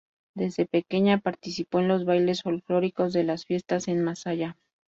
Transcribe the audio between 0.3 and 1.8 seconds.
Desde pequeña participó